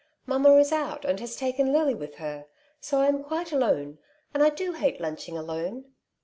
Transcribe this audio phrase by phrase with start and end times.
[0.01, 2.47] '^ Mamma is out, and has taken Lily with her;
[2.79, 3.99] so I am quite alone,
[4.33, 5.91] and I do hate lunching alone."